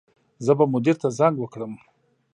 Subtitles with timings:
[0.45, 1.73] زه به مدیر ته زنګ وکړم